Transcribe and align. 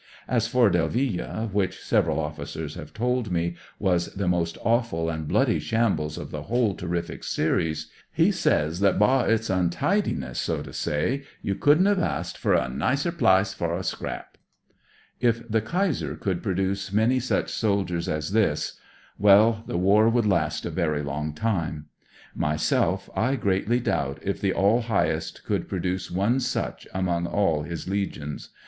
As 0.27 0.47
for 0.47 0.71
Delville, 0.71 1.51
which 1.53 1.77
several 1.79 2.19
officers 2.19 2.73
have 2.73 2.91
told 2.91 3.29
me 3.29 3.55
was 3.77 4.11
the 4.15 4.27
most 4.27 4.57
awful 4.65 5.11
and 5.11 5.27
bloody 5.27 5.59
shambles 5.59 6.17
of 6.17 6.31
the 6.31 6.41
'hole 6.41 6.73
terrific 6.73 7.23
series, 7.23 7.91
he 8.11 8.31
says 8.31 8.79
that 8.79 8.97
bai 8.97 9.27
:;«i 9.31 9.39
untidiness, 9.55 10.39
so 10.39 10.63
to 10.63 10.73
say," 10.73 11.21
you 11.43 11.53
couldn't 11.53 11.85
've 11.85 11.99
asked 11.99 12.35
fer 12.39 12.53
a 12.55 12.67
nicer 12.67 13.11
plice 13.11 13.53
fer 13.53 13.75
a 13.75 13.83
scrap 13.83 14.39
I" 14.41 14.73
If 15.27 15.47
the 15.47 15.61
Kaiser 15.61 16.15
could 16.15 16.41
produce 16.41 16.91
many 16.91 17.19
such 17.19 17.51
soldiers 17.51 18.09
as 18.09 18.31
this 18.31 18.79
one— 19.17 19.31
^well, 19.31 19.67
the 19.67 19.77
war 19.77 20.09
would 20.09 20.25
96 20.25 20.61
THE 20.61 20.69
COCKNEY 20.71 20.75
FIGHTER 20.81 20.87
:k 20.87 20.89
last 20.89 20.89
a 20.89 21.03
very 21.03 21.03
long 21.03 21.33
time. 21.35 21.85
Myself, 22.33 23.07
I 23.15 23.35
greatly 23.35 23.79
doubt 23.79 24.17
if 24.23 24.41
the 24.41 24.55
AU 24.55 24.79
Highest 24.79 25.43
could 25.43 25.69
produce 25.69 26.09
one 26.09 26.39
such 26.39 26.87
among 26.91 27.27
all 27.27 27.61
his 27.61 27.87
legions. 27.87 28.49